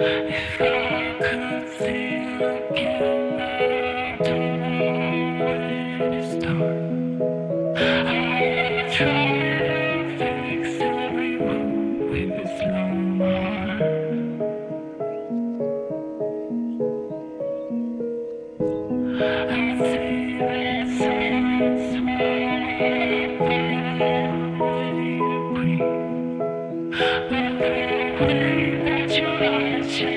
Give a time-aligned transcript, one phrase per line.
[0.00, 4.57] If I could see again, I don't
[29.88, 30.10] Yo, I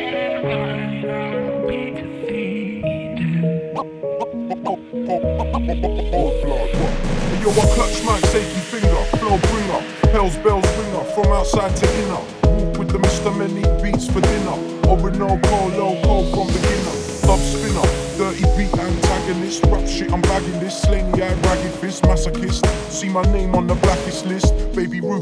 [7.72, 9.80] clutch mic, safety finger, flow bringer,
[10.12, 12.20] hell's bells ringer, from outside to inner.
[12.44, 13.32] Walk with the Mr.
[13.34, 14.58] Many beats for dinner.
[14.90, 16.96] Orinoco, loco from beginner.
[17.22, 19.64] Dub spinner, dirty beat antagonist.
[19.68, 20.82] Rap shit, I'm bagging this.
[20.82, 22.66] Slaney eye, ragged fist, masochist.
[22.92, 24.54] See my name on the blackest list.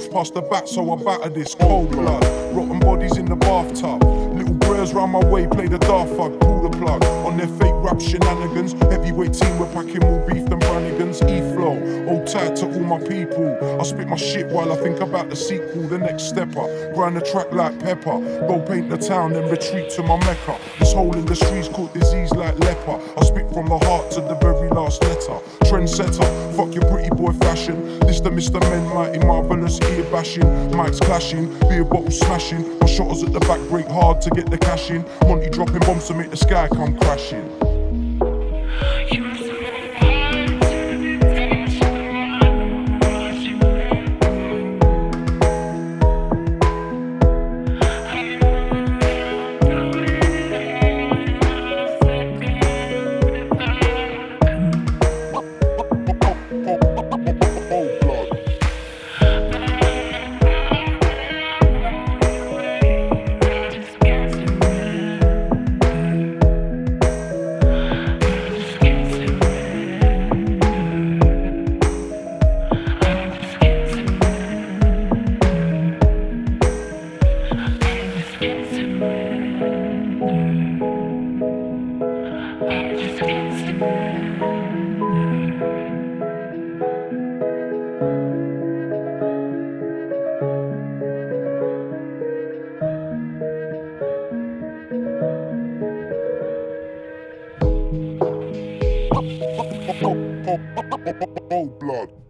[0.07, 1.53] Past the back, so I batter this.
[1.55, 2.23] Cold blood,
[2.55, 4.01] rotten bodies in the bathtub.
[4.03, 7.03] Little prayers round my way, play the daft fuck, pull the plug.
[7.25, 8.73] On their fake rap shenanigans.
[8.73, 11.21] Heavyweight team, we're packing more beef than Brannigans.
[11.29, 13.79] E flow, hold tight to my people.
[13.79, 16.91] I spit my shit while I think about the sequel, the next stepper.
[16.95, 18.19] Grind the track like pepper.
[18.47, 20.57] Go paint the town, then retreat to my mecca.
[20.79, 22.99] This whole industry's caught disease like leper.
[23.15, 25.37] I spit from the heart to the very last letter.
[25.69, 27.99] Trendsetter, fuck your pretty boy fashion.
[27.99, 28.59] This the Mr.
[28.59, 30.43] Men, mighty marvelous, ear bashing.
[30.71, 32.79] Mics clashing, beer bottle smashing.
[32.79, 35.05] My shotters at the back break hard to get the cash in.
[35.27, 37.45] Monty dropping bombs to make the sky come crashing.
[39.11, 39.38] You're
[101.79, 102.28] blood.